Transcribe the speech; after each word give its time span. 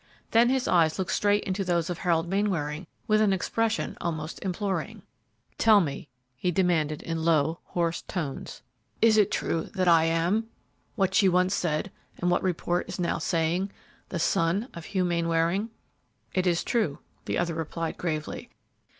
Then 0.31 0.49
his 0.49 0.67
eyes 0.67 0.97
looked 0.97 1.11
straight 1.11 1.43
into 1.43 1.63
those 1.63 1.87
of 1.87 1.99
Harold 1.99 2.27
Mainwaring 2.27 2.87
with 3.05 3.21
an 3.21 3.31
expression 3.31 3.95
almost 4.01 4.43
imploring. 4.43 5.03
"Tell 5.59 5.79
me," 5.79 6.09
he 6.35 6.49
demanded 6.49 7.03
in 7.03 7.23
low, 7.23 7.59
hoarse 7.65 8.01
tones, 8.01 8.63
"is 8.99 9.15
it 9.15 9.29
true 9.29 9.65
that 9.75 9.87
I 9.87 10.05
am 10.05 10.47
what 10.95 11.13
she 11.13 11.29
once 11.29 11.53
said 11.53 11.91
and 12.17 12.31
what 12.31 12.41
report 12.41 12.89
is 12.89 12.97
now 12.97 13.19
saying 13.19 13.69
the 14.09 14.17
son 14.17 14.69
of 14.73 14.85
Hugh 14.85 15.05
Mainwaring?" 15.05 15.69
"It 16.33 16.47
is 16.47 16.63
true," 16.63 16.97
the 17.25 17.37
other 17.37 17.53
replied, 17.53 17.95
gravely. 17.99 18.49